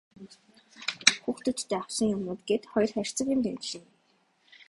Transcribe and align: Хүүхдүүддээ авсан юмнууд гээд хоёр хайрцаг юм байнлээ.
Хүүхдүүддээ 1.23 1.77
авсан 1.81 2.07
юмнууд 2.15 2.41
гээд 2.49 2.63
хоёр 2.71 2.91
хайрцаг 2.95 3.27
юм 3.35 3.39
байнлээ. 3.43 3.83